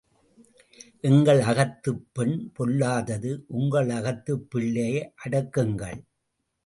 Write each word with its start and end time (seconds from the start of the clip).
எங்கள் 1.01 1.41
அகத்துப் 1.41 2.01
பெண் 2.11 2.51
பொல்லாதது 2.53 3.45
உங்கள் 3.47 3.89
அகத்துப் 3.89 4.47
பிள்ளையை 4.49 5.13
அடக்குங்கள். 5.25 5.99